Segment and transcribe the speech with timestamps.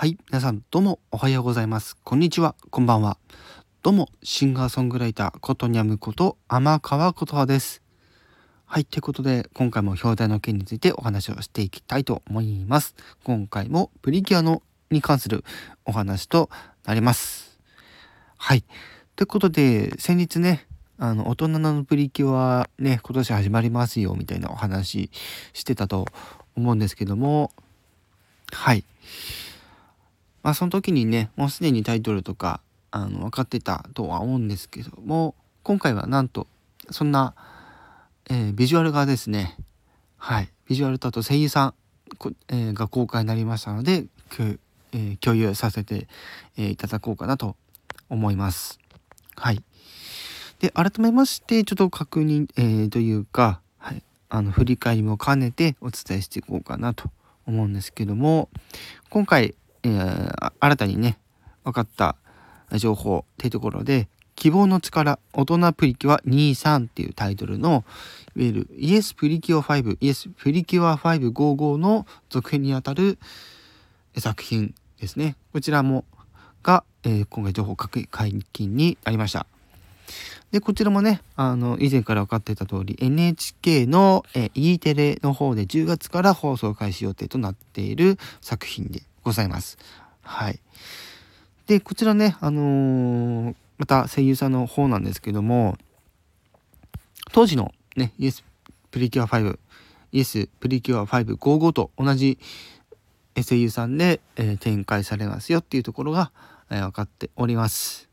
[0.00, 1.96] はい、皆さんどうもおはようございます。
[2.04, 3.18] こんにちは、こんばんは。
[3.82, 7.82] どうも、シンガーソングライター、ことにゃむこと、天川ことはです。
[8.64, 12.94] はい、ということで、今回も表題の件についてお話をしていきたいと思います。
[13.24, 14.62] 今回もプリキュアの
[14.92, 15.42] に関する
[15.84, 16.48] お話と
[16.84, 17.58] なります。
[18.36, 18.62] はい、
[19.16, 20.68] ということで、先日ね、
[20.98, 25.10] あの、大人のプリキュアね、今年始まりますよ、みたいなお話
[25.54, 26.06] してたと
[26.54, 27.50] 思うんですけども、
[28.52, 28.84] はい。
[30.48, 36.46] まあその時にねもうすでにタイトルとかあの分かってたとは思うんですけども今回はなんと
[36.90, 37.34] そんな、
[38.30, 39.58] えービジュアルがですね
[40.16, 41.74] はいビジュアルとあと声優さん、
[42.16, 44.06] こえーが公開になりましたので、
[44.38, 46.08] えー共有させて、
[46.56, 47.54] えいただこうかなと
[48.08, 48.78] 思います。
[49.36, 49.62] はい。
[50.60, 57.10] で改めましてちょっと確認、えーというか、はい、あの振り返りも兼ねてお伝えしていこうかなと
[57.46, 58.48] 思うんですけども
[59.10, 61.18] 今回えー新たにね
[61.64, 62.16] 分かった
[62.76, 67.70] 情報っていうところで「希望の力大人プリキュア23」っていうタイトルの
[68.36, 73.18] いわゆるイエスプリキュア5イエスプリキュア555の続編にあたる
[74.16, 75.36] 作品ですね。
[75.52, 76.04] こちらも
[76.62, 78.08] が、えー今回情報解
[78.52, 79.46] 禁になりました。
[80.50, 89.76] でこちらもねあの以前から分かってた通り NHK の、え E テレの方で10月から放送開始予定となっている作品でございます。
[90.22, 90.58] はい。
[91.66, 95.76] でこちらねあのーまた声優さんの方なんですけども
[97.32, 98.42] 当時のねイエス
[98.90, 99.58] プリキュア5
[100.10, 102.38] イエスプリキュア555と同じ
[103.46, 106.32] 声優さんで、えー展開されますよっていうところが、
[106.70, 108.07] えー分かっております。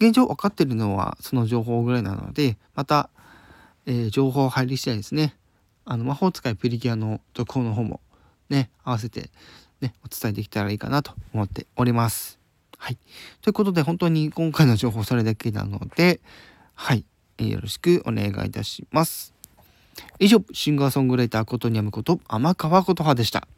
[0.00, 3.10] 現状分かってるのはその情報ぐらいなのでまた、
[3.86, 5.34] えー情報入り次第ですね
[5.84, 8.00] あの魔法使いプリキュアの続報の方も
[8.48, 9.30] ね合わせて
[9.80, 12.38] ねお伝えできたらいいかなと思っております。
[12.76, 12.98] はい。
[13.42, 16.20] ということで本当に今回の情報それだけなので
[16.74, 17.04] はい、
[17.38, 19.34] よろしくお願いいたします。
[20.20, 23.48] 以上シンガーソングライターことにゃむこと天川琴葉でした。